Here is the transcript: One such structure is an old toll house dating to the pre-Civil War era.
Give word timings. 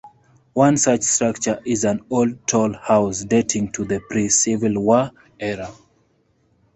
One 0.53 0.77
such 0.77 1.03
structure 1.03 1.61
is 1.63 1.83
an 1.83 2.03
old 2.09 2.47
toll 2.47 2.73
house 2.73 3.23
dating 3.23 3.73
to 3.73 3.85
the 3.85 3.99
pre-Civil 3.99 4.81
War 4.81 5.11
era. 5.39 5.69